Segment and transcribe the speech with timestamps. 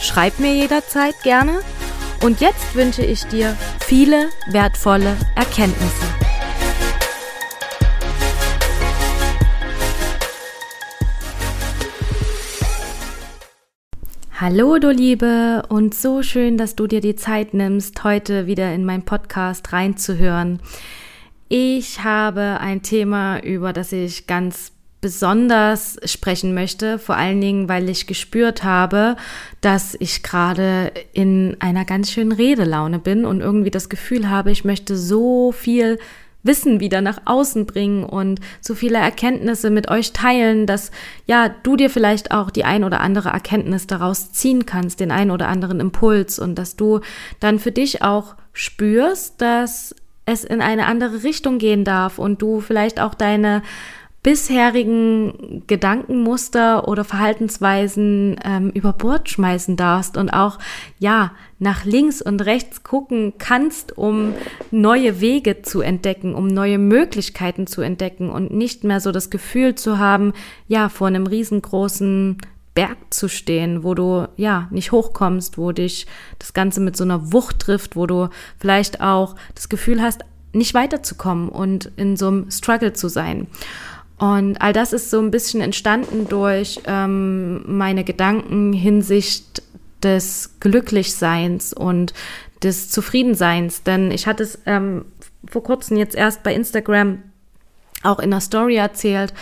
[0.00, 1.60] Schreib mir jederzeit gerne.
[2.24, 6.06] Und jetzt wünsche ich dir viele wertvolle Erkenntnisse.
[14.40, 18.86] Hallo du Liebe und so schön, dass du dir die Zeit nimmst, heute wieder in
[18.86, 20.60] meinen Podcast reinzuhören.
[21.50, 27.88] Ich habe ein Thema, über das ich ganz besonders sprechen möchte, vor allen Dingen, weil
[27.88, 29.16] ich gespürt habe,
[29.60, 34.64] dass ich gerade in einer ganz schönen Redelaune bin und irgendwie das Gefühl habe, ich
[34.64, 35.98] möchte so viel
[36.42, 40.90] Wissen wieder nach außen bringen und so viele Erkenntnisse mit euch teilen, dass
[41.26, 45.30] ja, du dir vielleicht auch die ein oder andere Erkenntnis daraus ziehen kannst, den ein
[45.30, 47.00] oder anderen Impuls und dass du
[47.40, 52.60] dann für dich auch spürst, dass es in eine andere Richtung gehen darf und du
[52.60, 53.62] vielleicht auch deine
[54.22, 60.58] bisherigen Gedankenmuster oder Verhaltensweisen ähm, über Bord schmeißen darfst und auch
[60.98, 64.34] ja nach links und rechts gucken kannst, um
[64.70, 69.74] neue Wege zu entdecken, um neue Möglichkeiten zu entdecken und nicht mehr so das Gefühl
[69.74, 70.34] zu haben,
[70.68, 72.38] ja vor einem riesengroßen
[72.74, 76.06] Berg zu stehen, wo du ja nicht hochkommst, wo dich
[76.38, 78.28] das Ganze mit so einer Wucht trifft, wo du
[78.58, 83.46] vielleicht auch das Gefühl hast, nicht weiterzukommen und in so einem Struggle zu sein.
[84.20, 89.62] Und all das ist so ein bisschen entstanden durch ähm, meine Gedanken hinsicht
[90.02, 92.12] des Glücklichseins und
[92.62, 93.82] des Zufriedenseins.
[93.82, 95.06] Denn ich hatte es ähm,
[95.48, 97.22] vor kurzem jetzt erst bei Instagram
[98.02, 99.32] auch in einer Story erzählt,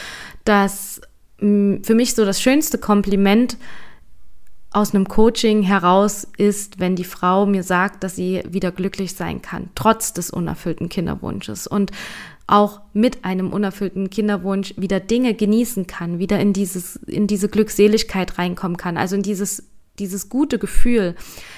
[0.44, 1.00] dass
[1.40, 3.56] mh, für mich so das schönste Kompliment
[4.70, 9.42] aus einem Coaching heraus ist, wenn die Frau mir sagt, dass sie wieder glücklich sein
[9.42, 11.66] kann, trotz des unerfüllten Kinderwunsches.
[11.66, 11.90] Und
[12.48, 18.38] auch mit einem unerfüllten Kinderwunsch wieder Dinge genießen kann, wieder in dieses, in diese Glückseligkeit
[18.38, 21.14] reinkommen kann, also in dieses, dieses gute Gefühl.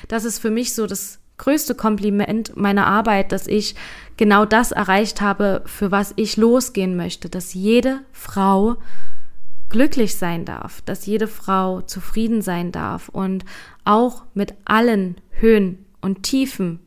[0.08, 3.76] Das ist für mich so das größte Kompliment meiner Arbeit, dass ich
[4.16, 8.76] genau das erreicht habe, für was ich losgehen möchte, dass jede Frau
[9.70, 13.44] glücklich sein darf, dass jede Frau zufrieden sein darf und
[13.84, 16.80] auch mit allen Höhen und Tiefen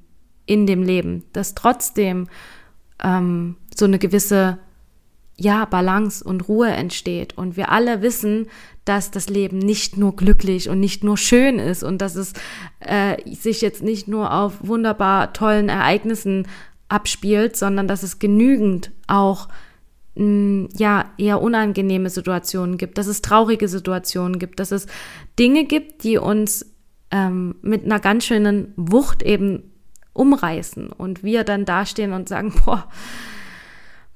[0.46, 2.28] in dem Leben, dass trotzdem
[3.04, 4.58] ähm, so eine gewisse
[5.38, 7.38] ja, Balance und Ruhe entsteht.
[7.38, 8.48] Und wir alle wissen,
[8.86, 12.34] dass das Leben nicht nur glücklich und nicht nur schön ist und dass es
[12.80, 16.48] äh, sich jetzt nicht nur auf wunderbar tollen Ereignissen
[16.90, 19.48] abspielt, sondern dass es genügend auch
[20.16, 24.86] mh, mm, ja eher unangenehme Situationen gibt, dass es traurige Situationen gibt, dass es
[25.40, 26.66] Dinge gibt, die uns
[27.10, 29.73] ähm, mit einer ganz schönen Wucht eben
[30.14, 32.88] umreißen und wir dann dastehen und sagen, boah,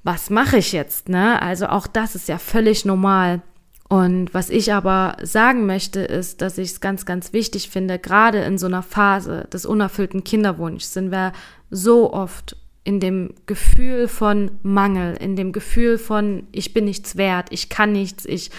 [0.02, 1.08] was mache ich jetzt?
[1.08, 1.40] Ne?
[1.42, 3.42] Also auch das ist ja völlig normal.
[3.88, 8.38] Und was ich aber sagen möchte, ist, dass ich es ganz, ganz wichtig finde, gerade
[8.40, 11.32] in so einer Phase des unerfüllten Kinderwunschs sind wir
[11.70, 17.48] so oft in dem Gefühl von Mangel, in dem Gefühl von, ich bin nichts wert,
[17.50, 18.50] ich kann nichts, ich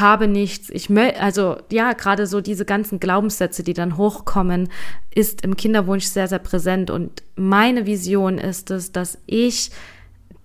[0.00, 4.68] habe nichts, ich möchte, also ja, gerade so diese ganzen Glaubenssätze, die dann hochkommen,
[5.14, 6.90] ist im Kinderwunsch sehr, sehr präsent.
[6.90, 9.70] Und meine Vision ist es, dass ich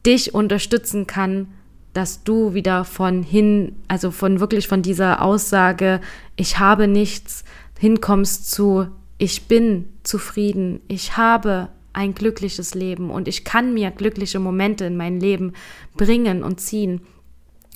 [0.06, 1.48] dich unterstützen kann,
[1.94, 6.00] dass du wieder von hin, also von wirklich von dieser Aussage,
[6.36, 7.44] ich habe nichts,
[7.80, 14.40] hinkommst zu, ich bin zufrieden, ich habe ein glückliches Leben und ich kann mir glückliche
[14.40, 15.54] Momente in mein Leben
[15.98, 17.02] bringen und ziehen.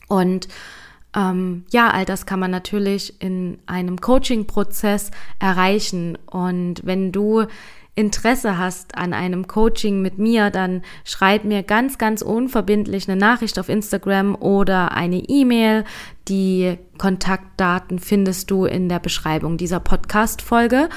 [0.07, 0.47] Und
[1.15, 6.17] ähm, ja, all das kann man natürlich in einem Coaching-Prozess erreichen.
[6.25, 7.45] Und wenn du
[7.95, 13.57] Interesse hast an einem Coaching mit mir, dann schreib mir ganz, ganz unverbindlich eine Nachricht
[13.57, 15.85] auf Instagram oder eine E-Mail.
[16.27, 20.89] Die Kontaktdaten findest du in der Beschreibung dieser Podcast-Folge.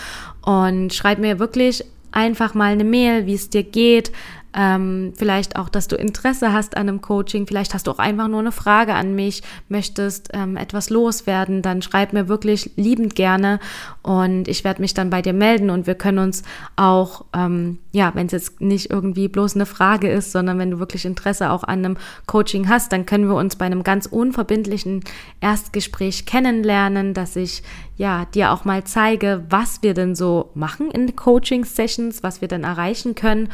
[0.42, 4.10] Und schreib mir wirklich einfach mal eine Mail, wie es dir geht,
[4.58, 8.26] ähm, vielleicht auch, dass du Interesse hast an einem Coaching, vielleicht hast du auch einfach
[8.26, 13.60] nur eine Frage an mich, möchtest ähm, etwas loswerden, dann schreib mir wirklich liebend gerne
[14.02, 16.42] und ich werde mich dann bei dir melden und wir können uns
[16.74, 20.80] auch, ähm, ja, wenn es jetzt nicht irgendwie bloß eine Frage ist, sondern wenn du
[20.80, 21.96] wirklich Interesse auch an einem
[22.26, 25.04] Coaching hast, dann können wir uns bei einem ganz unverbindlichen
[25.40, 27.62] Erstgespräch kennenlernen, dass ich
[27.96, 32.64] ja dir auch mal zeige, was wir denn so machen in Coaching-Sessions, was wir denn
[32.64, 33.50] erreichen können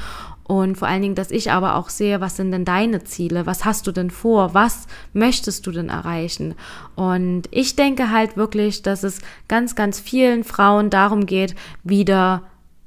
[0.47, 3.47] und vor allen Dingen, dass ich aber auch sehe, was sind denn deine Ziele?
[3.47, 4.53] Was hast du denn vor?
[4.53, 6.55] Was möchtest du denn erreichen?
[6.95, 12.43] Und ich denke halt wirklich, dass es ganz, ganz vielen Frauen darum geht, wieder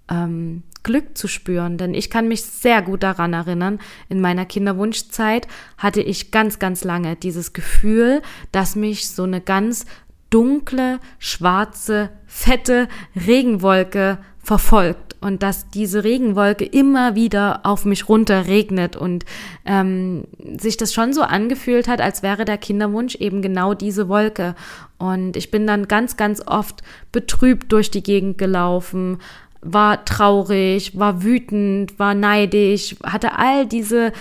[0.07, 1.80] ähm, Glück zu spüren.
[1.80, 5.48] Denn ich kann mich sehr gut daran erinnern, in meiner Kinderwunschzeit
[5.80, 8.21] hatte ich ganz, ganz lange dieses Gefühl,
[8.51, 9.86] dass mich so eine ganz
[10.30, 18.95] dunkle, schwarze, fette Regenwolke verfolgt und dass diese Regenwolke immer wieder auf mich runter regnet
[18.95, 19.25] und
[19.65, 20.25] ähm,
[20.59, 24.55] sich das schon so angefühlt hat, als wäre der Kinderwunsch eben genau diese Wolke.
[24.97, 26.81] Und ich bin dann ganz, ganz oft
[27.11, 29.19] betrübt durch die Gegend gelaufen,
[29.61, 34.11] war traurig, war wütend, war neidisch, hatte all diese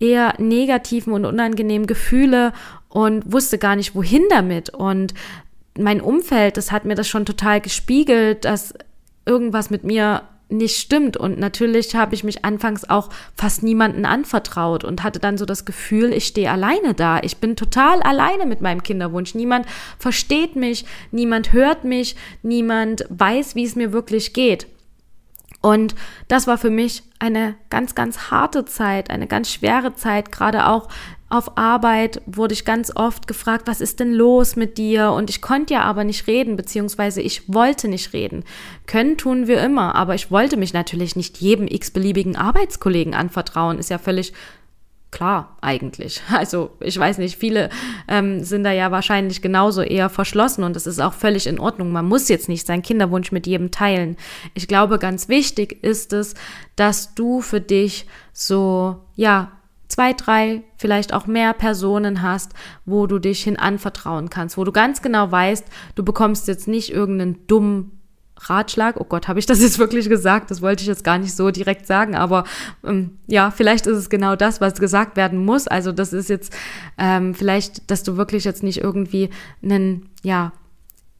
[0.00, 2.52] eher negativen und unangenehmen Gefühle
[2.88, 4.70] und wusste gar nicht, wohin damit.
[4.70, 5.14] Und
[5.78, 8.74] mein Umfeld, das hat mir das schon total gespiegelt, dass
[9.26, 10.22] irgendwas mit mir
[10.56, 11.16] nicht stimmt.
[11.16, 15.64] Und natürlich habe ich mich anfangs auch fast niemanden anvertraut und hatte dann so das
[15.64, 17.20] Gefühl, ich stehe alleine da.
[17.22, 19.34] Ich bin total alleine mit meinem Kinderwunsch.
[19.34, 19.66] Niemand
[19.98, 24.66] versteht mich, niemand hört mich, niemand weiß, wie es mir wirklich geht.
[25.60, 25.94] Und
[26.28, 30.88] das war für mich eine ganz, ganz harte Zeit, eine ganz schwere Zeit, gerade auch
[31.34, 35.10] auf Arbeit wurde ich ganz oft gefragt, was ist denn los mit dir?
[35.10, 38.44] Und ich konnte ja aber nicht reden, beziehungsweise ich wollte nicht reden.
[38.86, 43.90] Können tun wir immer, aber ich wollte mich natürlich nicht jedem x-beliebigen Arbeitskollegen anvertrauen, ist
[43.90, 44.32] ja völlig
[45.10, 46.22] klar eigentlich.
[46.32, 47.68] Also ich weiß nicht, viele
[48.06, 51.90] ähm, sind da ja wahrscheinlich genauso eher verschlossen und das ist auch völlig in Ordnung.
[51.90, 54.16] Man muss jetzt nicht seinen Kinderwunsch mit jedem teilen.
[54.54, 56.34] Ich glaube, ganz wichtig ist es,
[56.76, 59.50] dass du für dich so, ja,
[59.88, 62.52] zwei, drei, vielleicht auch mehr Personen hast,
[62.84, 66.92] wo du dich hin anvertrauen kannst, wo du ganz genau weißt, du bekommst jetzt nicht
[66.92, 67.90] irgendeinen dummen
[68.36, 68.96] Ratschlag.
[68.98, 70.50] Oh Gott, habe ich das jetzt wirklich gesagt?
[70.50, 72.44] Das wollte ich jetzt gar nicht so direkt sagen, aber
[72.84, 75.68] ähm, ja, vielleicht ist es genau das, was gesagt werden muss.
[75.68, 76.52] Also das ist jetzt
[76.98, 79.30] ähm, vielleicht, dass du wirklich jetzt nicht irgendwie
[79.62, 80.52] einen, ja,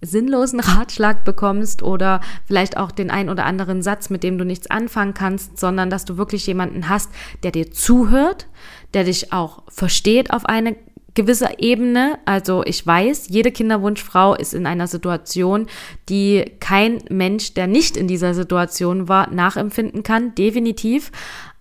[0.05, 4.71] sinnlosen Ratschlag bekommst oder vielleicht auch den ein oder anderen Satz, mit dem du nichts
[4.71, 7.11] anfangen kannst, sondern dass du wirklich jemanden hast,
[7.43, 8.47] der dir zuhört,
[8.95, 10.77] der dich auch versteht auf eine
[11.15, 12.19] gewisse Ebene.
[12.25, 15.67] Also ich weiß, jede Kinderwunschfrau ist in einer Situation,
[16.09, 21.13] die kein Mensch, der nicht in dieser Situation war, nachempfinden kann, definitiv.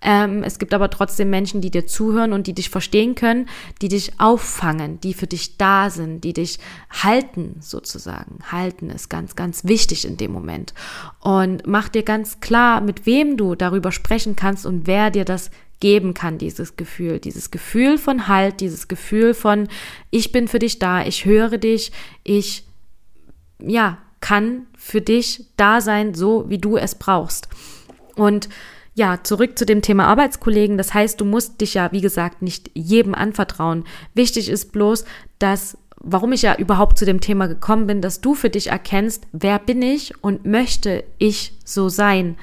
[0.03, 3.47] Ähm, es gibt aber trotzdem Menschen, die dir zuhören und die dich verstehen können,
[3.81, 6.59] die dich auffangen, die für dich da sind, die dich
[6.91, 8.39] halten sozusagen.
[8.51, 10.73] Halten ist ganz, ganz wichtig in dem Moment.
[11.21, 15.51] Und mach dir ganz klar, mit wem du darüber sprechen kannst und wer dir das
[15.79, 19.67] geben kann, dieses Gefühl, dieses Gefühl von Halt, dieses Gefühl von,
[20.11, 21.91] ich bin für dich da, ich höre dich,
[22.23, 22.65] ich,
[23.59, 27.49] ja, kann für dich da sein, so wie du es brauchst.
[28.15, 28.47] Und
[28.95, 30.77] ja, zurück zu dem Thema Arbeitskollegen.
[30.77, 33.85] Das heißt, du musst dich ja, wie gesagt, nicht jedem anvertrauen.
[34.13, 35.05] Wichtig ist bloß,
[35.39, 39.25] dass, warum ich ja überhaupt zu dem Thema gekommen bin, dass du für dich erkennst,
[39.31, 42.37] wer bin ich und möchte ich so sein.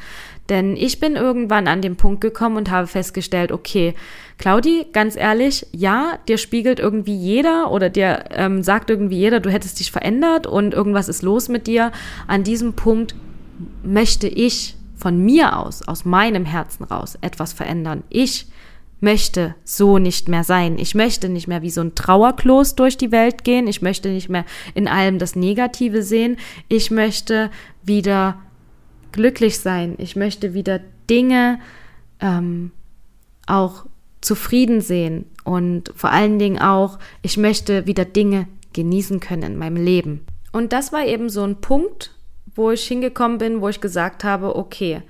[0.48, 3.94] Denn ich bin irgendwann an den Punkt gekommen und habe festgestellt, okay,
[4.36, 9.48] Claudi, ganz ehrlich, ja, dir spiegelt irgendwie jeder oder dir ähm, sagt irgendwie jeder, du
[9.48, 11.92] hättest dich verändert und irgendwas ist los mit dir.
[12.26, 13.14] An diesem Punkt
[13.84, 18.04] möchte ich von mir aus, aus meinem Herzen raus etwas verändern.
[18.08, 18.46] Ich
[19.00, 20.78] möchte so nicht mehr sein.
[20.78, 23.66] Ich möchte nicht mehr wie so ein Trauerklos durch die Welt gehen.
[23.66, 26.36] Ich möchte nicht mehr in allem das Negative sehen.
[26.68, 27.50] Ich möchte
[27.82, 28.38] wieder
[29.12, 29.94] glücklich sein.
[29.98, 31.58] Ich möchte wieder Dinge
[32.20, 32.72] ähm,
[33.46, 33.86] auch
[34.20, 39.82] zufrieden sehen und vor allen Dingen auch, ich möchte wieder Dinge genießen können in meinem
[39.82, 40.26] Leben.
[40.52, 42.14] Und das war eben so ein Punkt,
[42.54, 45.02] wo ich hingekommen bin, wo ich gesagt habe, okay,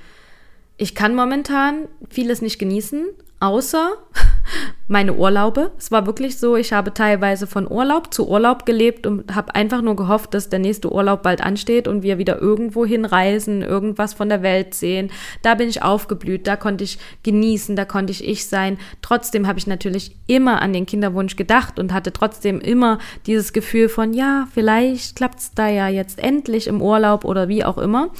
[0.76, 3.06] ich kann momentan vieles nicht genießen,
[3.40, 3.92] außer
[4.88, 5.70] meine Urlaube.
[5.78, 9.82] Es war wirklich so, ich habe teilweise von Urlaub zu Urlaub gelebt und habe einfach
[9.82, 14.28] nur gehofft, dass der nächste Urlaub bald ansteht und wir wieder irgendwo hinreisen, irgendwas von
[14.28, 15.11] der Welt sehen.
[15.42, 18.78] Da bin ich aufgeblüht, da konnte ich genießen, da konnte ich ich sein.
[19.00, 23.88] Trotzdem habe ich natürlich immer an den Kinderwunsch gedacht und hatte trotzdem immer dieses Gefühl
[23.88, 28.11] von, ja, vielleicht klappt es da ja jetzt endlich im Urlaub oder wie auch immer.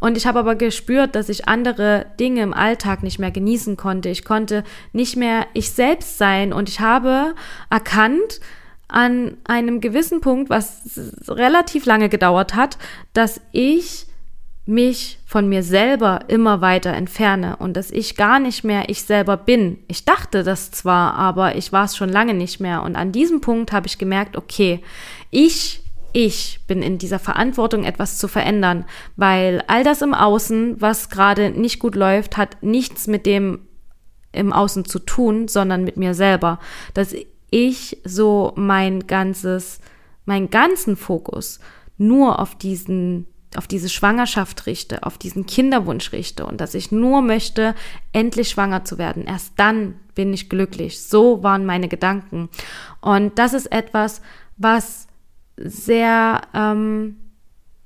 [0.00, 4.08] Und ich habe aber gespürt, dass ich andere Dinge im Alltag nicht mehr genießen konnte.
[4.08, 7.34] Ich konnte nicht mehr ich selbst sein und ich habe
[7.70, 8.40] erkannt,
[8.88, 12.78] an einem gewissen Punkt, was relativ lange gedauert hat,
[13.12, 14.06] dass ich
[14.64, 19.38] mich von mir selber immer weiter entferne und dass ich gar nicht mehr ich selber
[19.38, 19.78] bin.
[19.88, 22.82] Ich dachte das zwar, aber ich war es schon lange nicht mehr.
[22.82, 24.82] Und an diesem Punkt habe ich gemerkt, okay,
[25.30, 28.84] ich, ich bin in dieser Verantwortung, etwas zu verändern,
[29.16, 33.60] weil all das im Außen, was gerade nicht gut läuft, hat nichts mit dem
[34.32, 36.58] im Außen zu tun, sondern mit mir selber.
[36.94, 37.14] Dass
[37.50, 39.80] ich so mein ganzes,
[40.26, 41.60] meinen ganzen Fokus
[41.96, 47.22] nur auf diesen auf diese Schwangerschaft richte, auf diesen Kinderwunsch richte und dass ich nur
[47.22, 47.74] möchte,
[48.12, 49.24] endlich schwanger zu werden.
[49.24, 51.00] Erst dann bin ich glücklich.
[51.00, 52.50] So waren meine Gedanken.
[53.00, 54.20] Und das ist etwas,
[54.58, 55.07] was
[55.64, 57.27] sehr ähm, hm,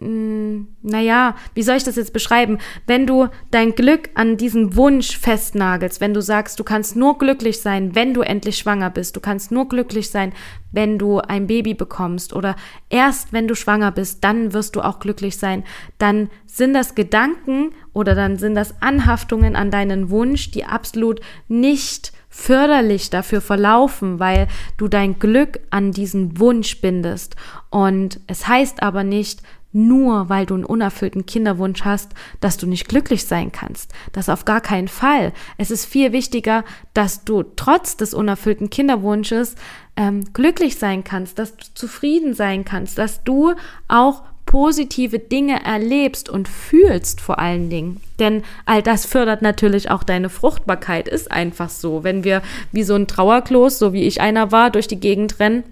[0.04, 2.58] naja, wie soll ich das jetzt beschreiben?
[2.86, 7.60] Wenn du dein Glück an diesen Wunsch festnagelst, wenn du sagst, du kannst nur glücklich
[7.60, 10.32] sein, wenn du endlich schwanger bist, du kannst nur glücklich sein,
[10.72, 12.56] wenn du ein Baby bekommst oder
[12.90, 15.62] erst wenn du schwanger bist, dann wirst du auch glücklich sein,
[15.98, 22.12] dann sind das Gedanken oder dann sind das Anhaftungen an deinen Wunsch, die absolut nicht
[22.28, 27.36] förderlich dafür verlaufen, weil du dein Glück an diesen Wunsch bindest.
[27.68, 29.42] Und es heißt aber nicht,
[29.72, 33.92] nur weil du einen unerfüllten Kinderwunsch hast, dass du nicht glücklich sein kannst.
[34.12, 35.32] Das auf gar keinen Fall.
[35.58, 36.64] Es ist viel wichtiger,
[36.94, 39.54] dass du trotz des unerfüllten Kinderwunsches
[39.96, 43.54] ähm, glücklich sein kannst, dass du zufrieden sein kannst, dass du
[43.88, 48.00] auch positive Dinge erlebst und fühlst vor allen Dingen.
[48.18, 52.04] Denn all das fördert natürlich auch deine Fruchtbarkeit, ist einfach so.
[52.04, 55.64] Wenn wir wie so ein Trauerklos, so wie ich einer war, durch die Gegend rennen,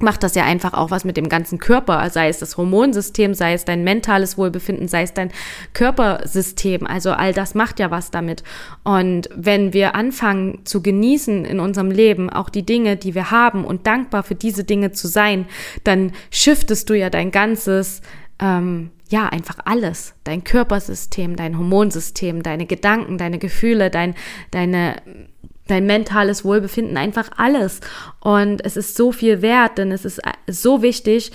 [0.00, 3.52] macht das ja einfach auch was mit dem ganzen Körper, sei es das Hormonsystem, sei
[3.52, 5.30] es dein mentales Wohlbefinden, sei es dein
[5.72, 6.84] Körpersystem.
[6.84, 8.42] Also all das macht ja was damit.
[8.82, 13.64] Und wenn wir anfangen zu genießen in unserem Leben auch die Dinge, die wir haben
[13.64, 15.46] und dankbar für diese Dinge zu sein,
[15.84, 18.02] dann shiftest du ja dein ganzes
[18.40, 20.14] ähm, ja, einfach alles.
[20.24, 24.16] Dein Körpersystem, dein Hormonsystem, deine Gedanken, deine Gefühle, dein,
[24.50, 24.96] deine
[25.66, 27.80] dein mentales Wohlbefinden, einfach alles.
[28.20, 31.32] Und es ist so viel wert, denn es ist so wichtig,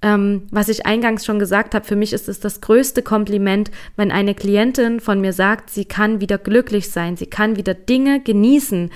[0.00, 4.12] ähm, was ich eingangs schon gesagt habe, für mich ist es das größte Kompliment, wenn
[4.12, 8.90] eine Klientin von mir sagt, sie kann wieder glücklich sein, sie kann wieder Dinge genießen.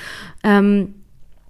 [0.44, 0.94] Ähm,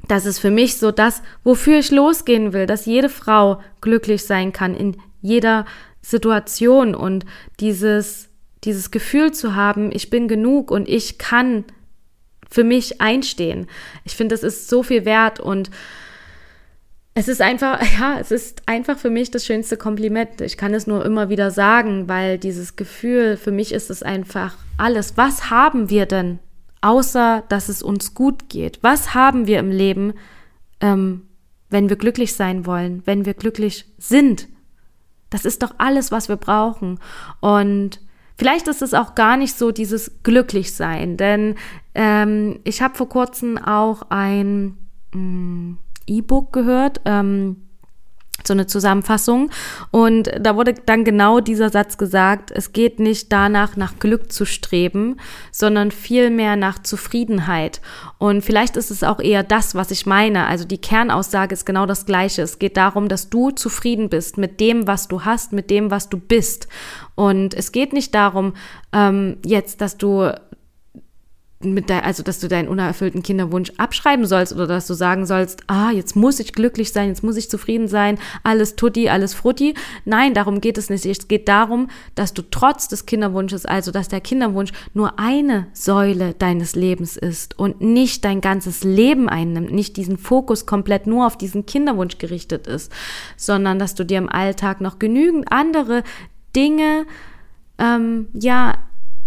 [0.09, 4.53] das ist für mich so das, wofür ich losgehen will, dass jede Frau glücklich sein
[4.53, 5.67] kann in jeder
[6.01, 7.25] Situation und
[7.61, 8.29] dieses,
[8.65, 11.65] dieses Gefühl zu haben, ich bin genug und ich kann
[12.53, 13.67] für mich einstehen.
[14.05, 15.71] Ich finde, das ist so viel wert und
[17.15, 20.41] es ist einfach, ja, es ist einfach für mich das schönste Kompliment.
[20.41, 24.57] Ich kann es nur immer wieder sagen, weil dieses Gefühl, für mich ist es einfach
[24.77, 25.17] alles.
[25.17, 26.39] Was haben wir denn,
[26.83, 28.79] außer dass es uns gut geht?
[28.83, 30.13] Was haben wir im Leben,
[30.81, 31.23] ähm,
[31.71, 34.49] wenn wir glücklich sein wollen, wenn wir glücklich sind?
[35.31, 37.01] Das ist doch alles, was wir brauchen.
[37.41, 38.01] Und
[38.37, 41.57] Vielleicht ist es auch gar nicht so dieses Glücklichsein, denn
[41.95, 44.77] ähm, ich habe vor kurzem auch ein
[45.15, 45.75] mm,
[46.07, 47.01] E-Book gehört.
[47.05, 47.69] Ähm,
[48.47, 49.51] so eine Zusammenfassung.
[49.91, 54.45] Und da wurde dann genau dieser Satz gesagt, es geht nicht danach, nach Glück zu
[54.45, 55.17] streben,
[55.51, 57.81] sondern vielmehr nach Zufriedenheit.
[58.19, 60.47] Und vielleicht ist es auch eher das, was ich meine.
[60.47, 62.43] Also die Kernaussage ist genau das Gleiche.
[62.43, 66.09] Es geht darum, dass du zufrieden bist mit dem, was du hast, mit dem, was
[66.09, 66.69] du bist.
[67.15, 68.55] Und es geht nicht darum,
[68.93, 70.33] ähm, jetzt, dass du
[71.65, 75.63] mit der, also dass du deinen unerfüllten Kinderwunsch abschreiben sollst oder dass du sagen sollst,
[75.67, 79.75] ah, jetzt muss ich glücklich sein, jetzt muss ich zufrieden sein, alles tutti, alles frutti.
[80.05, 81.07] Nein, darum geht es nicht.
[81.07, 86.35] Es geht darum, dass du trotz des Kinderwunsches, also dass der Kinderwunsch nur eine Säule
[86.35, 91.37] deines Lebens ist und nicht dein ganzes Leben einnimmt, nicht diesen Fokus komplett nur auf
[91.37, 92.93] diesen Kinderwunsch gerichtet ist,
[93.37, 96.03] sondern dass du dir im Alltag noch genügend andere
[96.55, 97.07] Dinge,
[97.79, 98.75] ähm, ja,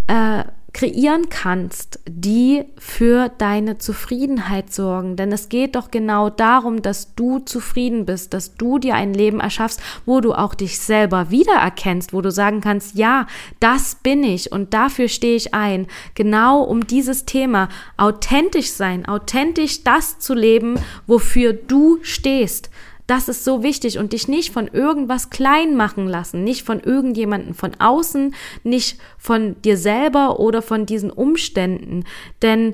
[0.07, 0.43] äh,
[0.75, 5.15] kreieren kannst, die für deine Zufriedenheit sorgen.
[5.15, 9.39] Denn es geht doch genau darum, dass du zufrieden bist, dass du dir ein Leben
[9.39, 13.25] erschaffst, wo du auch dich selber wiedererkennst, wo du sagen kannst, ja,
[13.61, 15.87] das bin ich und dafür stehe ich ein.
[16.13, 20.77] Genau um dieses Thema authentisch sein, authentisch das zu leben,
[21.07, 22.69] wofür du stehst.
[23.07, 27.53] Das ist so wichtig und dich nicht von irgendwas klein machen lassen, nicht von irgendjemanden
[27.53, 28.33] von außen,
[28.63, 32.03] nicht von dir selber oder von diesen Umständen.
[32.41, 32.73] Denn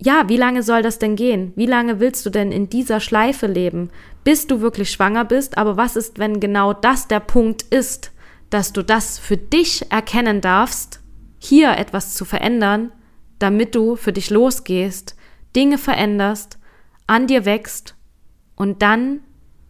[0.00, 1.52] ja, wie lange soll das denn gehen?
[1.56, 3.90] Wie lange willst du denn in dieser Schleife leben,
[4.24, 5.58] bis du wirklich schwanger bist?
[5.58, 8.12] Aber was ist, wenn genau das der Punkt ist?
[8.50, 11.00] dass du das für dich erkennen darfst,
[11.38, 12.92] hier etwas zu verändern,
[13.38, 15.16] damit du für dich losgehst,
[15.54, 16.58] Dinge veränderst,
[17.06, 17.94] an dir wächst
[18.56, 19.20] und dann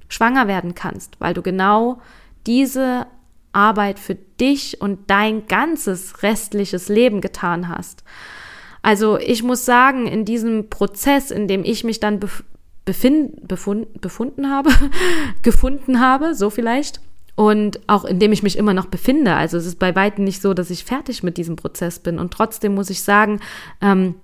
[0.09, 2.01] schwanger werden kannst, weil du genau
[2.47, 3.07] diese
[3.53, 8.05] Arbeit für dich und dein ganzes restliches Leben getan hast.
[8.83, 12.21] Also ich muss sagen, in diesem Prozess, in dem ich mich dann
[12.85, 14.71] befind, befund, befunden habe,
[15.43, 17.01] gefunden habe, so vielleicht,
[17.39, 19.35] und auch in dem ich mich immer noch befinde.
[19.35, 22.19] Also es ist bei weitem nicht so, dass ich fertig mit diesem Prozess bin.
[22.19, 23.41] Und trotzdem muss ich sagen,
[23.81, 24.17] ähm,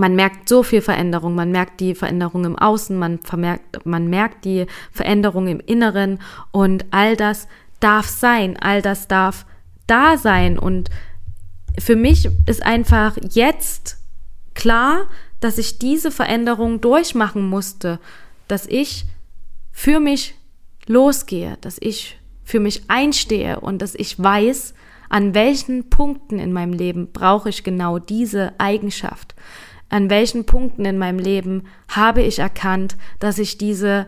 [0.00, 4.46] man merkt so viel Veränderung, man merkt die Veränderung im Außen, man vermerkt, man merkt
[4.46, 6.18] die Veränderung im Inneren.
[6.50, 7.46] Und all das
[7.80, 9.44] darf sein, all das darf
[9.86, 10.58] da sein.
[10.58, 10.88] Und
[11.78, 13.98] für mich ist einfach jetzt
[14.54, 15.06] klar,
[15.38, 18.00] dass ich diese Veränderung durchmachen musste,
[18.48, 19.04] dass ich
[19.70, 20.34] für mich
[20.86, 24.72] losgehe, dass ich für mich einstehe und dass ich weiß,
[25.10, 29.34] an welchen Punkten in meinem Leben brauche ich genau diese Eigenschaft
[29.90, 34.06] an welchen Punkten in meinem Leben habe ich erkannt, dass ich diese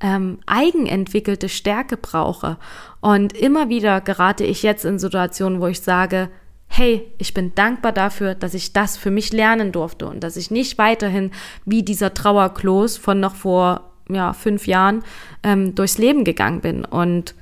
[0.00, 2.56] ähm, eigenentwickelte Stärke brauche.
[3.00, 6.30] Und immer wieder gerate ich jetzt in Situationen, wo ich sage,
[6.66, 10.50] hey, ich bin dankbar dafür, dass ich das für mich lernen durfte und dass ich
[10.50, 11.32] nicht weiterhin
[11.64, 15.02] wie dieser Trauerklos von noch vor ja, fünf Jahren
[15.42, 16.84] ähm, durchs Leben gegangen bin.
[16.84, 17.34] Und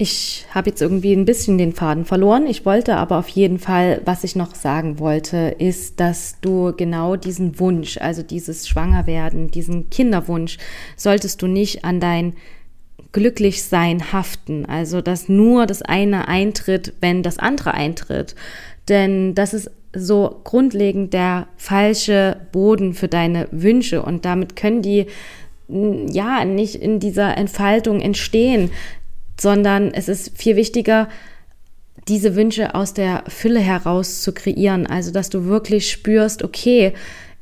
[0.00, 2.46] ich habe jetzt irgendwie ein bisschen den Faden verloren.
[2.46, 7.16] Ich wollte aber auf jeden Fall, was ich noch sagen wollte, ist, dass du genau
[7.16, 10.56] diesen Wunsch, also dieses Schwangerwerden, diesen Kinderwunsch,
[10.96, 12.32] solltest du nicht an dein
[13.12, 14.64] Glücklichsein haften.
[14.64, 18.34] Also, dass nur das eine eintritt, wenn das andere eintritt.
[18.88, 25.08] Denn das ist so grundlegend der falsche Boden für deine Wünsche und damit können die
[25.68, 28.70] ja nicht in dieser Entfaltung entstehen
[29.40, 31.08] sondern es ist viel wichtiger,
[32.08, 34.86] diese Wünsche aus der Fülle heraus zu kreieren.
[34.86, 36.92] Also, dass du wirklich spürst, okay,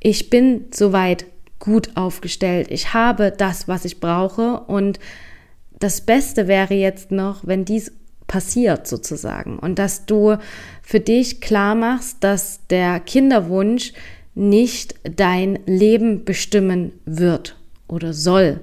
[0.01, 1.27] ich bin soweit
[1.59, 2.69] gut aufgestellt.
[2.71, 4.61] Ich habe das, was ich brauche.
[4.61, 4.99] Und
[5.79, 7.93] das Beste wäre jetzt noch, wenn dies
[8.27, 9.59] passiert sozusagen.
[9.59, 10.37] Und dass du
[10.83, 13.93] für dich klar machst, dass der Kinderwunsch
[14.35, 17.57] nicht dein Leben bestimmen wird
[17.89, 18.61] oder soll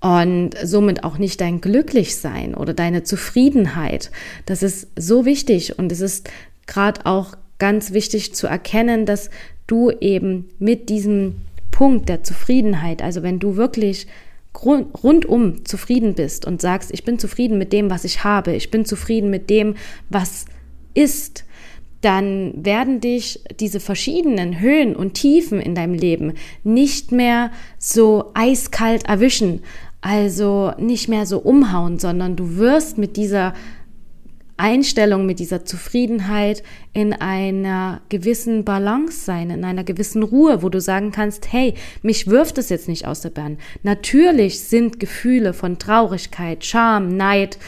[0.00, 4.10] und somit auch nicht dein Glücklichsein oder deine Zufriedenheit.
[4.46, 6.30] Das ist so wichtig und es ist
[6.66, 9.30] gerade auch ganz wichtig zu erkennen, dass
[9.66, 11.36] du eben mit diesem
[11.70, 14.06] Punkt der Zufriedenheit, also wenn du wirklich
[14.64, 18.84] rundum zufrieden bist und sagst, ich bin zufrieden mit dem, was ich habe, ich bin
[18.84, 19.76] zufrieden mit dem,
[20.08, 20.46] was
[20.94, 21.44] ist,
[22.00, 29.04] dann werden dich diese verschiedenen Höhen und Tiefen in deinem Leben nicht mehr so eiskalt
[29.06, 29.62] erwischen,
[30.00, 33.54] also nicht mehr so umhauen, sondern du wirst mit dieser
[34.60, 40.80] Einstellung, mit dieser Zufriedenheit in einer gewissen Balance sein, in einer gewissen Ruhe, wo du
[40.80, 43.56] sagen kannst, hey, mich wirft es jetzt nicht aus der Bahn.
[43.82, 47.58] Natürlich sind Gefühle von Traurigkeit, Scham, Neid,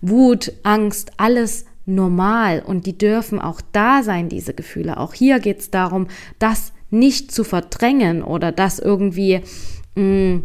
[0.00, 4.98] Wut, Angst, alles normal und die dürfen auch da sein, diese Gefühle.
[4.98, 6.06] Auch hier geht es darum,
[6.38, 9.40] das nicht zu verdrängen oder das irgendwie
[9.96, 10.42] mh, mm,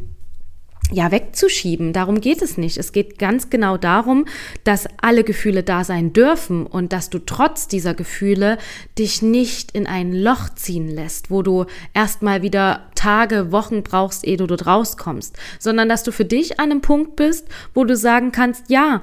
[0.92, 1.94] ja, wegzuschieben.
[1.94, 2.78] Darum geht es nicht.
[2.78, 4.26] Es geht ganz genau darum,
[4.64, 8.58] dass alle Gefühle da sein dürfen und dass du trotz dieser Gefühle
[9.00, 14.38] dich nicht in ein Loch ziehen lässt, wo du erstmal wieder Tage, Wochen brauchst, ehe
[14.38, 18.32] du dort rauskommst, sondern dass du für dich an einem Punkt bist, wo du sagen
[18.32, 19.02] kannst, ja,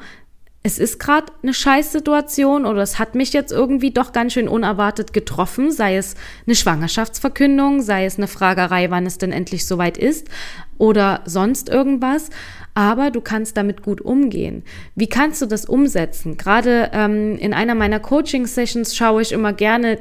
[0.65, 5.13] es ist gerade eine Scheißsituation oder es hat mich jetzt irgendwie doch ganz schön unerwartet
[5.13, 6.15] getroffen, sei es
[6.47, 10.27] eine Schwangerschaftsverkündung, sei es eine Fragerei, wann es denn endlich soweit ist
[10.79, 12.31] oder sonst irgendwas
[12.79, 14.63] aber du kannst damit gut umgehen.
[14.95, 16.37] Wie kannst du das umsetzen?
[16.37, 19.99] Gerade ähm, in einer meiner Coaching-Sessions schaue ich immer gerne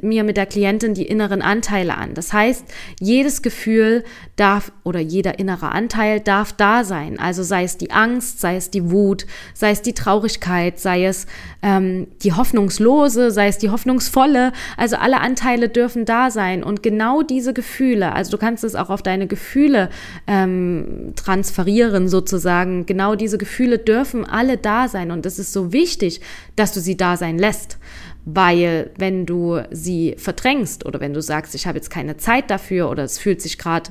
[0.00, 2.14] mir mit der Klientin die inneren Anteile an.
[2.14, 2.64] Das heißt,
[2.98, 4.04] jedes Gefühl
[4.36, 7.18] darf oder jeder innere Anteil darf da sein.
[7.18, 11.26] Also sei es die Angst, sei es die Wut, sei es die Traurigkeit, sei es
[11.60, 14.52] ähm, die hoffnungslose, sei es die hoffnungsvolle.
[14.78, 16.64] Also alle Anteile dürfen da sein.
[16.64, 19.90] Und genau diese Gefühle, also du kannst es auch auf deine Gefühle
[20.26, 26.20] ähm, transferieren, sozusagen, genau diese Gefühle dürfen alle da sein und es ist so wichtig,
[26.54, 27.78] dass du sie da sein lässt.
[28.24, 32.88] Weil wenn du sie verdrängst oder wenn du sagst, ich habe jetzt keine Zeit dafür
[32.88, 33.90] oder es fühlt sich gerade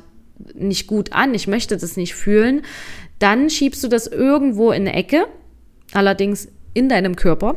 [0.54, 2.62] nicht gut an, ich möchte das nicht fühlen,
[3.20, 5.28] dann schiebst du das irgendwo in eine Ecke,
[5.92, 7.56] allerdings in deinem Körper,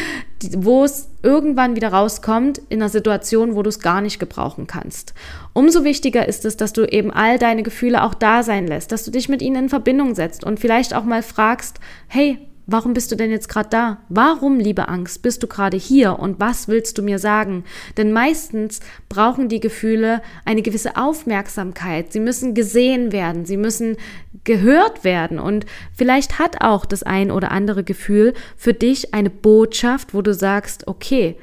[0.56, 5.14] wo es irgendwann wieder rauskommt in einer Situation, wo du es gar nicht gebrauchen kannst.
[5.52, 9.04] Umso wichtiger ist es, dass du eben all deine Gefühle auch da sein lässt, dass
[9.04, 13.10] du dich mit ihnen in Verbindung setzt und vielleicht auch mal fragst, hey, warum bist
[13.12, 13.98] du denn jetzt gerade da?
[14.08, 17.64] Warum, liebe Angst, bist du gerade hier und was willst du mir sagen?
[17.96, 22.12] Denn meistens brauchen die Gefühle eine gewisse Aufmerksamkeit.
[22.12, 23.96] Sie müssen gesehen werden, sie müssen
[24.44, 30.14] gehört werden und vielleicht hat auch das ein oder andere Gefühl für dich eine Botschaft,
[30.14, 31.36] wo du sagst, okay,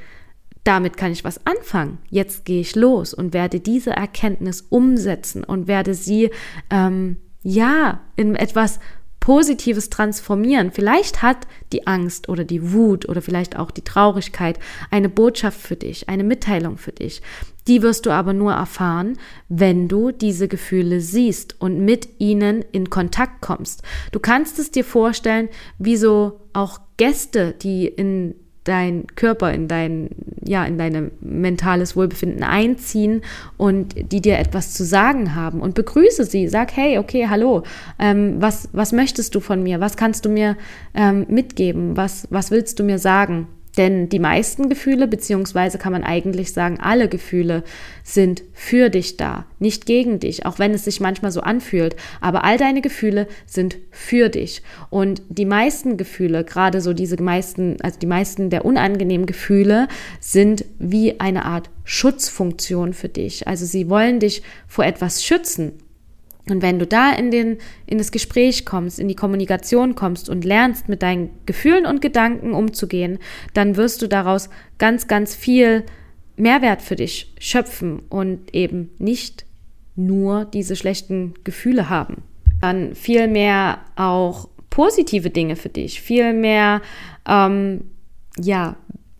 [0.63, 1.97] damit kann ich was anfangen.
[2.09, 6.31] Jetzt gehe ich los und werde diese Erkenntnis umsetzen und werde sie
[6.69, 8.79] ähm, ja in etwas
[9.23, 10.73] Positives transformieren.
[10.73, 14.59] Vielleicht hat die Angst oder die Wut oder vielleicht auch die Traurigkeit
[14.91, 17.21] eine Botschaft für dich, eine Mitteilung für dich.
[17.69, 22.89] Die wirst du aber nur erfahren, wenn du diese Gefühle siehst und mit ihnen in
[22.89, 23.83] Kontakt kommst.
[24.11, 30.09] Du kannst es dir vorstellen, wie so auch Gäste, die in dein Körper, in dein,
[30.43, 33.21] ja, in dein mentales Wohlbefinden einziehen
[33.57, 36.47] und die dir etwas zu sagen haben und begrüße sie.
[36.47, 37.63] Sag, hey, okay, hallo,
[37.99, 39.79] ähm, was, was möchtest du von mir?
[39.79, 40.57] Was kannst du mir
[40.93, 41.97] ähm, mitgeben?
[41.97, 43.47] Was, was willst du mir sagen?
[43.77, 47.63] Denn die meisten Gefühle, beziehungsweise kann man eigentlich sagen, alle Gefühle
[48.03, 51.95] sind für dich da, nicht gegen dich, auch wenn es sich manchmal so anfühlt.
[52.21, 54.61] Aber all deine Gefühle sind für dich.
[54.91, 59.87] Und die meisten Gefühle, gerade so diese meisten, also die meisten der unangenehmen Gefühle,
[60.19, 63.47] sind wie eine Art Schutzfunktion für dich.
[63.47, 65.73] Also sie wollen dich vor etwas schützen.
[66.49, 70.43] Und wenn du da in, den, in das Gespräch kommst, in die Kommunikation kommst und
[70.43, 73.19] lernst, mit deinen Gefühlen und Gedanken umzugehen,
[73.53, 75.83] dann wirst du daraus ganz, ganz viel
[76.35, 79.45] Mehrwert für dich schöpfen und eben nicht
[79.95, 82.23] nur diese schlechten Gefühle haben.
[82.59, 86.81] Dann viel mehr auch positive Dinge für dich, viel mehr
[87.27, 87.81] ähm,
[88.39, 88.75] ja,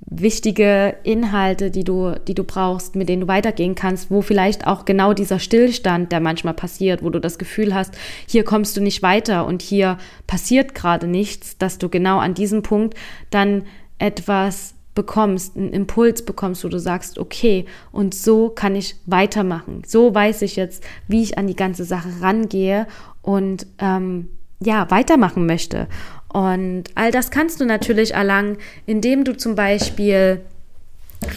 [0.06, 4.86] wichtige Inhalte, die du, die du brauchst, mit denen du weitergehen kannst, wo vielleicht auch
[4.86, 7.96] genau dieser Stillstand, der manchmal passiert, wo du das Gefühl hast,
[8.28, 12.64] hier kommst du nicht weiter und hier passiert gerade nichts, dass du genau an diesem
[12.64, 12.96] Punkt
[13.30, 13.64] dann
[13.98, 19.82] etwas bekommst, einen Impuls bekommst, wo du sagst, okay, und so kann ich weitermachen.
[19.88, 22.88] So weiß ich jetzt, wie ich an die ganze Sache rangehe
[23.22, 25.88] und ähm, ja, weitermachen möchte.
[26.34, 30.42] Und all das kannst du natürlich erlangen, indem du zum Beispiel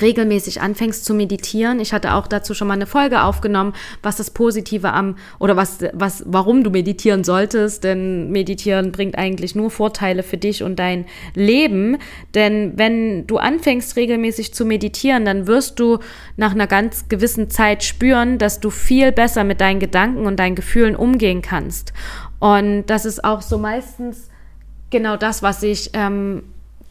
[0.01, 1.81] regelmäßig anfängst zu meditieren.
[1.81, 5.79] Ich hatte auch dazu schon mal eine Folge aufgenommen, was das Positive am oder was,
[5.93, 7.85] was, warum du meditieren solltest.
[7.85, 11.99] Denn meditieren bringt eigentlich nur Vorteile für dich und dein Leben.
[12.35, 15.99] Denn wenn du anfängst regelmäßig zu meditieren, dann wirst du
[16.37, 20.57] nach einer ganz gewissen Zeit spüren, dass du viel besser mit deinen Gedanken und deinen
[20.57, 21.93] Gefühlen umgehen kannst.
[22.39, 24.31] Und das ist auch so meistens
[24.91, 26.43] genau das, was sich ähm,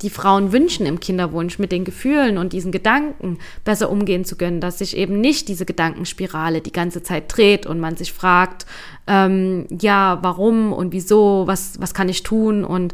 [0.02, 4.60] die Frauen wünschen im Kinderwunsch, mit den Gefühlen und diesen Gedanken besser umgehen zu können,
[4.60, 8.66] dass sich eben nicht diese Gedankenspirale die ganze Zeit dreht und man sich fragt,
[9.08, 12.94] ähm, ja, warum und wieso, was, was kann ich tun und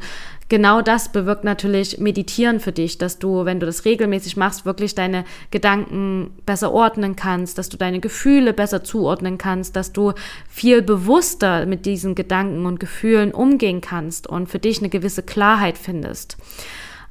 [0.52, 4.96] genau das bewirkt natürlich Meditieren für dich, dass du, wenn du das regelmäßig machst, wirklich
[4.96, 10.12] deine Gedanken besser ordnen kannst, dass du deine Gefühle besser zuordnen kannst, dass du
[10.50, 15.78] viel bewusster mit diesen Gedanken und Gefühlen umgehen kannst und für dich eine gewisse Klarheit
[15.78, 16.36] findest.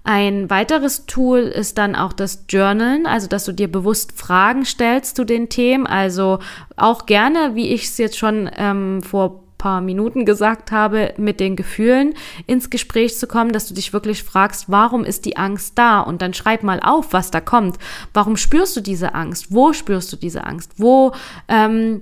[0.05, 5.16] Ein weiteres Tool ist dann auch das Journalen, also dass du dir bewusst Fragen stellst
[5.16, 5.87] zu den Themen.
[5.87, 6.40] Also
[6.76, 11.55] auch gerne, wie ich es jetzt schon ähm, vor paar Minuten gesagt habe, mit den
[11.55, 12.14] Gefühlen
[12.46, 16.01] ins Gespräch zu kommen, dass du dich wirklich fragst, warum ist die Angst da?
[16.01, 17.77] Und dann schreib mal auf, was da kommt.
[18.14, 19.49] Warum spürst du diese Angst?
[19.51, 20.73] Wo spürst du diese Angst?
[20.79, 21.12] Wo
[21.46, 22.01] ähm,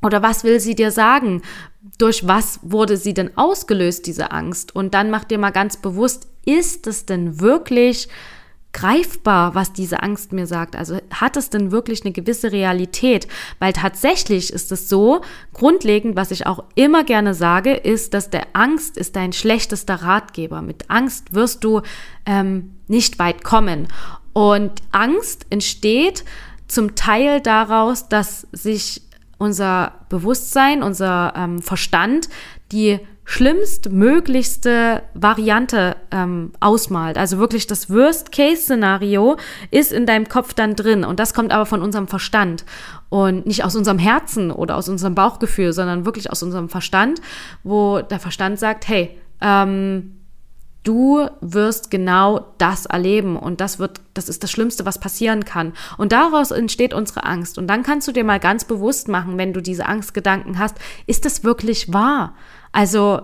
[0.00, 1.42] oder was will sie dir sagen?
[1.98, 4.74] Durch was wurde sie denn ausgelöst, diese Angst?
[4.74, 8.08] Und dann mach dir mal ganz bewusst, ist es denn wirklich
[8.78, 10.76] greifbar, was diese Angst mir sagt?
[10.76, 13.26] Also hat es denn wirklich eine gewisse Realität?
[13.58, 18.46] Weil tatsächlich ist es so, grundlegend, was ich auch immer gerne sage, ist, dass der
[18.52, 20.62] Angst ist dein schlechtester Ratgeber.
[20.62, 21.82] Mit Angst wirst du
[22.24, 23.88] ähm, nicht weit kommen.
[24.32, 26.24] Und Angst entsteht
[26.68, 29.02] zum Teil daraus, dass sich
[29.38, 32.28] unser Bewusstsein, unser ähm, Verstand
[32.70, 37.18] die schlimmstmöglichste Variante ähm, ausmalt.
[37.18, 39.36] Also wirklich das Worst-Case-Szenario
[39.70, 42.64] ist in deinem Kopf dann drin und das kommt aber von unserem Verstand
[43.10, 47.20] und nicht aus unserem Herzen oder aus unserem Bauchgefühl, sondern wirklich aus unserem Verstand,
[47.64, 50.14] wo der Verstand sagt, hey, ähm,
[50.84, 55.74] du wirst genau das erleben und das wird, das ist das Schlimmste, was passieren kann.
[55.98, 57.58] Und daraus entsteht unsere Angst.
[57.58, 61.26] Und dann kannst du dir mal ganz bewusst machen, wenn du diese Angstgedanken hast, ist
[61.26, 62.34] das wirklich wahr?
[62.72, 63.22] Also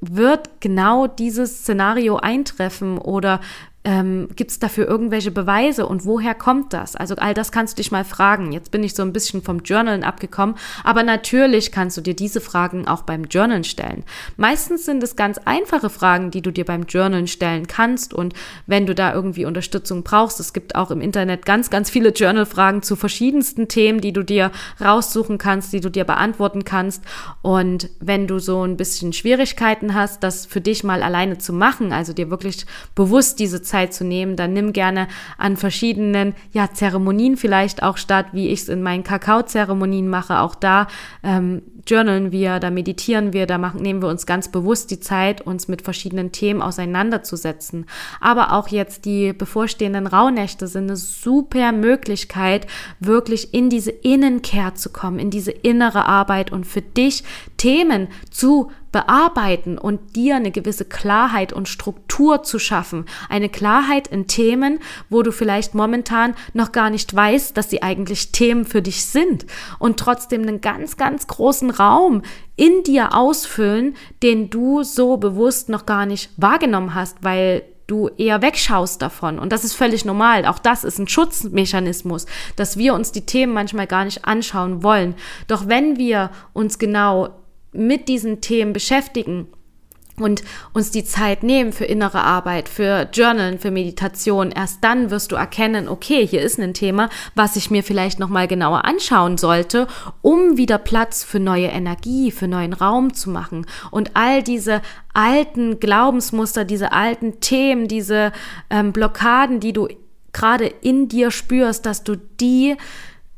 [0.00, 3.40] wird genau dieses Szenario eintreffen oder
[3.86, 6.96] Ähm, Gibt es dafür irgendwelche Beweise und woher kommt das?
[6.96, 8.50] Also all das kannst du dich mal fragen.
[8.50, 12.40] Jetzt bin ich so ein bisschen vom Journalen abgekommen, aber natürlich kannst du dir diese
[12.40, 14.02] Fragen auch beim Journalen stellen.
[14.36, 18.34] Meistens sind es ganz einfache Fragen, die du dir beim Journalen stellen kannst und
[18.66, 22.82] wenn du da irgendwie Unterstützung brauchst, es gibt auch im Internet ganz, ganz viele Journal-Fragen
[22.82, 27.04] zu verschiedensten Themen, die du dir raussuchen kannst, die du dir beantworten kannst
[27.40, 31.92] und wenn du so ein bisschen Schwierigkeiten hast, das für dich mal alleine zu machen,
[31.92, 36.72] also dir wirklich bewusst diese Zeit Zeit zu nehmen, dann nimm gerne an verschiedenen ja,
[36.72, 40.40] Zeremonien vielleicht auch statt, wie ich es in meinen Kakao-Zeremonien mache.
[40.40, 40.86] Auch da
[41.22, 45.42] ähm, journalen wir, da meditieren wir, da machen, nehmen wir uns ganz bewusst die Zeit,
[45.42, 47.84] uns mit verschiedenen Themen auseinanderzusetzen.
[48.18, 52.66] Aber auch jetzt die bevorstehenden Rauhnächte sind eine super Möglichkeit,
[52.98, 57.24] wirklich in diese Innenkehr zu kommen, in diese innere Arbeit und für dich
[57.56, 63.04] Themen zu bearbeiten und dir eine gewisse Klarheit und Struktur zu schaffen.
[63.28, 64.78] Eine Klarheit in Themen,
[65.10, 69.44] wo du vielleicht momentan noch gar nicht weißt, dass sie eigentlich Themen für dich sind
[69.78, 72.22] und trotzdem einen ganz, ganz großen Raum
[72.56, 78.42] in dir ausfüllen, den du so bewusst noch gar nicht wahrgenommen hast, weil du eher
[78.42, 79.38] wegschaust davon.
[79.38, 80.44] Und das ist völlig normal.
[80.46, 85.14] Auch das ist ein Schutzmechanismus, dass wir uns die Themen manchmal gar nicht anschauen wollen.
[85.46, 87.28] Doch wenn wir uns genau
[87.76, 89.48] mit diesen Themen beschäftigen
[90.18, 95.32] und uns die Zeit nehmen für innere Arbeit, für Journalen, für Meditation, erst dann wirst
[95.32, 99.36] du erkennen, okay, hier ist ein Thema, was ich mir vielleicht noch mal genauer anschauen
[99.36, 99.86] sollte,
[100.22, 103.66] um wieder Platz für neue Energie, für neuen Raum zu machen.
[103.90, 104.80] Und all diese
[105.12, 108.32] alten Glaubensmuster, diese alten Themen, diese
[108.70, 109.88] ähm, Blockaden, die du
[110.32, 112.76] gerade in dir spürst, dass du die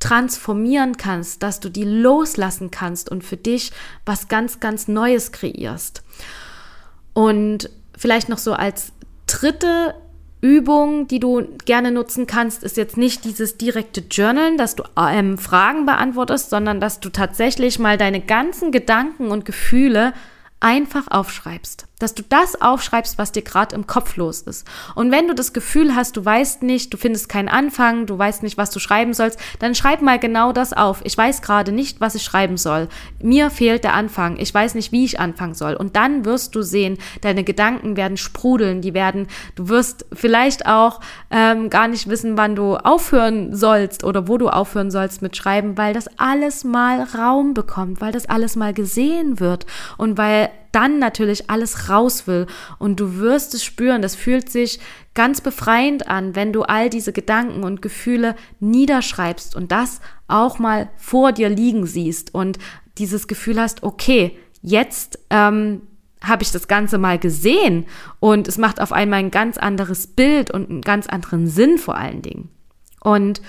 [0.01, 3.73] transformieren kannst, dass du die loslassen kannst und für dich
[4.07, 6.03] was ganz, ganz Neues kreierst.
[7.15, 8.93] Und vielleicht noch so als
[9.27, 9.95] dritte
[10.41, 15.37] Übung, die du gerne nutzen kannst, ist jetzt nicht dieses direkte Journalen, dass du ähm,
[15.37, 20.13] Fragen beantwortest, sondern dass du tatsächlich mal deine ganzen Gedanken und Gefühle
[20.61, 21.88] einfach aufschreibst.
[21.99, 24.67] Dass du das aufschreibst, was dir gerade im Kopf los ist.
[24.95, 28.43] Und wenn du das Gefühl hast, du weißt nicht, du findest keinen Anfang, du weißt
[28.43, 31.01] nicht, was du schreiben sollst, dann schreib mal genau das auf.
[31.05, 32.89] Ich weiß gerade nicht, was ich schreiben soll.
[33.21, 34.37] Mir fehlt der Anfang.
[34.39, 35.75] Ich weiß nicht, wie ich anfangen soll.
[35.75, 41.01] Und dann wirst du sehen, deine Gedanken werden sprudeln, die werden, du wirst vielleicht auch
[41.31, 45.77] ähm, gar nicht wissen, wann du aufhören sollst oder wo du aufhören sollst mit Schreiben,
[45.77, 50.99] weil das alles mal Raum bekommt, weil das alles mal gesehen wird und weil dann
[50.99, 52.47] natürlich alles raus will.
[52.79, 54.81] Und du wirst es spüren, das fühlt sich
[55.15, 60.91] ganz befreiend an, wenn du all diese Gedanken und Gefühle niederschreibst und das auch mal
[60.97, 62.59] vor dir liegen siehst und
[62.99, 65.83] dieses Gefühl hast, okay, jetzt ähm,
[66.23, 67.87] habe ich das Ganze mal gesehen
[68.21, 71.97] und es macht auf einmal ein ganz anderes Bild und einen ganz anderen Sinn vor
[71.97, 72.51] allen Dingen.
[73.01, 73.41] Und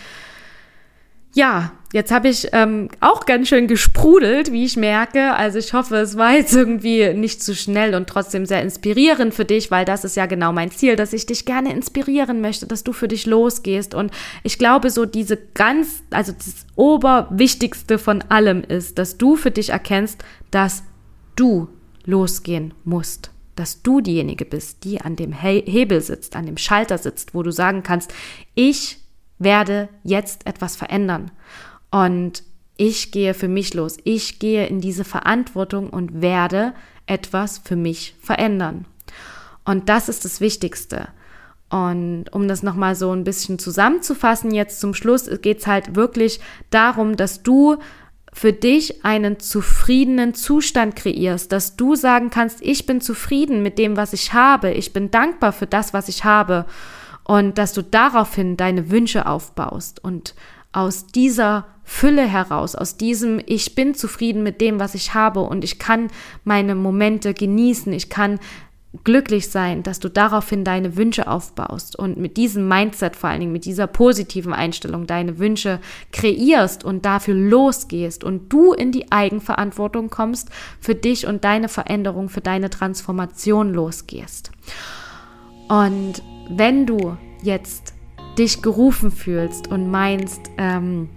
[1.39, 5.33] ja, jetzt habe ich ähm, auch ganz schön gesprudelt, wie ich merke.
[5.33, 9.45] Also ich hoffe, es war jetzt irgendwie nicht zu schnell und trotzdem sehr inspirierend für
[9.45, 12.83] dich, weil das ist ja genau mein Ziel, dass ich dich gerne inspirieren möchte, dass
[12.83, 13.95] du für dich losgehst.
[13.95, 14.11] Und
[14.43, 19.69] ich glaube, so diese ganz, also das Oberwichtigste von allem ist, dass du für dich
[19.69, 20.21] erkennst,
[20.51, 20.83] dass
[21.35, 21.69] du
[22.05, 27.35] losgehen musst dass du diejenige bist, die an dem Hebel sitzt, an dem Schalter sitzt,
[27.35, 28.13] wo du sagen kannst,
[28.55, 28.99] ich
[29.39, 31.31] werde jetzt etwas verändern.
[31.89, 32.43] Und
[32.77, 33.97] ich gehe für mich los.
[34.03, 36.73] Ich gehe in diese Verantwortung und werde
[37.07, 38.85] etwas für mich verändern.
[39.65, 41.09] Und das ist das Wichtigste.
[41.69, 46.39] Und um das nochmal so ein bisschen zusammenzufassen, jetzt zum Schluss geht es halt wirklich
[46.69, 47.77] darum, dass du
[48.33, 53.97] für dich einen zufriedenen Zustand kreierst, dass du sagen kannst, ich bin zufrieden mit dem,
[53.97, 56.65] was ich habe, ich bin dankbar für das, was ich habe
[57.29, 60.33] und dass du daraufhin deine Wünsche aufbaust und
[60.71, 65.63] aus dieser Fülle heraus, aus diesem Ich bin zufrieden mit dem, was ich habe und
[65.63, 66.07] ich kann
[66.43, 68.39] meine Momente genießen, ich kann
[69.03, 73.51] glücklich sein, dass du daraufhin deine Wünsche aufbaust und mit diesem Mindset vor allen Dingen,
[73.51, 75.79] mit dieser positiven Einstellung deine Wünsche
[76.11, 82.27] kreierst und dafür losgehst und du in die Eigenverantwortung kommst, für dich und deine Veränderung,
[82.27, 84.49] für deine Transformation losgehst.
[85.67, 87.93] Und wenn du jetzt
[88.37, 91.09] dich gerufen fühlst und meinst, ähm,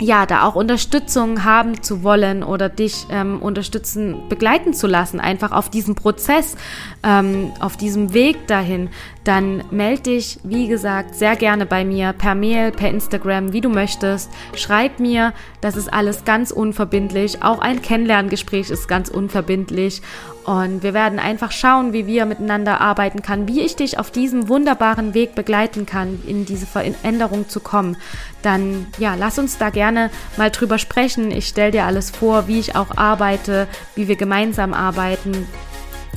[0.00, 5.52] ja, da auch Unterstützung haben zu wollen oder dich ähm, unterstützen, begleiten zu lassen, einfach
[5.52, 6.56] auf diesem Prozess,
[7.04, 8.90] ähm, auf diesem Weg dahin,
[9.24, 13.70] dann melde dich, wie gesagt, sehr gerne bei mir per Mail, per Instagram, wie du
[13.70, 14.30] möchtest.
[14.54, 15.32] Schreib mir,
[15.62, 17.42] das ist alles ganz unverbindlich.
[17.42, 20.02] Auch ein Kennenlerngespräch ist ganz unverbindlich.
[20.44, 24.48] Und wir werden einfach schauen, wie wir miteinander arbeiten können, wie ich dich auf diesem
[24.50, 27.96] wunderbaren Weg begleiten kann, in diese Veränderung zu kommen.
[28.42, 31.30] Dann ja, lass uns da gerne mal drüber sprechen.
[31.30, 35.46] Ich stelle dir alles vor, wie ich auch arbeite, wie wir gemeinsam arbeiten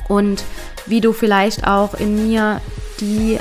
[0.08, 0.42] und
[0.86, 2.60] wie du vielleicht auch in mir
[3.00, 3.38] die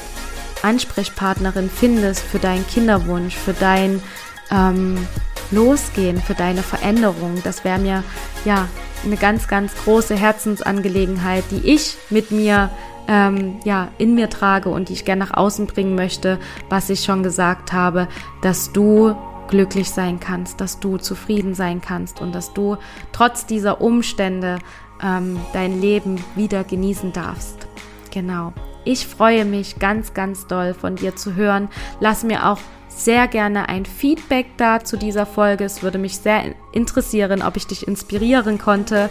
[0.61, 4.01] Ansprechpartnerin findest für deinen Kinderwunsch, für dein
[4.51, 4.97] ähm,
[5.51, 7.41] Losgehen, für deine Veränderung.
[7.43, 8.03] Das wäre mir
[8.43, 8.67] ja
[9.05, 12.69] eine ganz, ganz große Herzensangelegenheit, die ich mit mir
[13.07, 17.03] ähm, ja in mir trage und die ich gerne nach außen bringen möchte, was ich
[17.03, 18.07] schon gesagt habe,
[18.41, 19.15] dass du
[19.47, 22.75] glücklich sein kannst, dass du zufrieden sein kannst und dass du
[23.13, 24.59] trotz dieser Umstände
[25.03, 27.67] ähm, dein Leben wieder genießen darfst.
[28.11, 28.53] Genau.
[28.83, 31.69] Ich freue mich ganz, ganz doll von dir zu hören.
[31.99, 35.65] Lass mir auch sehr gerne ein Feedback da zu dieser Folge.
[35.65, 39.09] Es würde mich sehr interessieren, ob ich dich inspirieren konnte.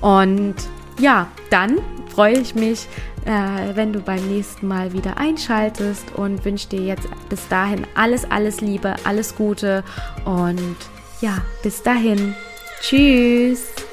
[0.00, 0.54] Und
[0.98, 1.78] ja, dann
[2.14, 2.88] freue ich mich,
[3.26, 8.28] äh, wenn du beim nächsten Mal wieder einschaltest und wünsche dir jetzt bis dahin alles,
[8.30, 9.84] alles Liebe, alles Gute
[10.24, 10.76] und
[11.20, 12.34] ja, bis dahin.
[12.80, 13.87] Tschüss.